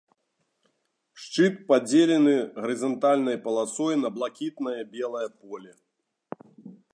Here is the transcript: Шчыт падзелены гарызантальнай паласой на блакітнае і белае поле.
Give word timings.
Шчыт 1.25 1.55
падзелены 1.69 2.33
гарызантальнай 2.61 3.37
паласой 3.45 3.93
на 4.05 4.09
блакітнае 4.17 4.75
і 4.85 4.89
белае 4.97 5.27
поле. 5.45 5.71